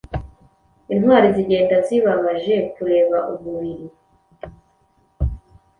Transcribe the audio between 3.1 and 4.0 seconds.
umubiri